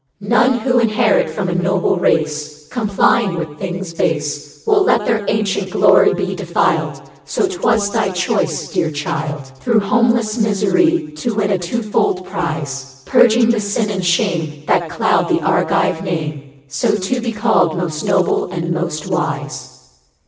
None 0.21 0.57
who 0.57 0.79
inherit 0.79 1.29
from 1.29 1.47
a 1.47 1.53
noble 1.53 1.97
race, 1.97 2.63
II 2.63 2.69
1 2.69 2.69
Complying 2.71 3.35
with 3.35 3.59
things 3.59 3.93
base 3.93 4.65
Will 4.65 4.83
let 4.83 5.05
their 5.05 5.23
ancient 5.27 5.69
glory 5.69 6.15
be 6.15 6.33
defiled. 6.33 6.99
So 7.23 7.47
'twas 7.47 7.91
thy 7.91 8.09
choice, 8.09 8.71
dear 8.73 8.89
child, 8.89 9.45
Through 9.59 9.81
homeless 9.81 10.39
misery 10.39 11.11
to 11.17 11.35
win 11.35 11.51
a 11.51 11.59
two 11.59 11.83
fold 11.83 12.25
prize, 12.25 13.03
Purging 13.05 13.51
the 13.51 13.59
sin 13.61 13.91
and 13.91 14.03
shame 14.03 14.63
That 14.65 14.89
cloud 14.89 15.29
the 15.29 15.41
Argive 15.41 16.01
name, 16.03 16.63
So 16.67 16.95
to 16.95 17.21
be 17.21 17.31
called 17.31 17.77
most 17.77 18.03
noble 18.03 18.49
and 18.51 18.71
most 18.71 19.05
wise. 19.07 19.69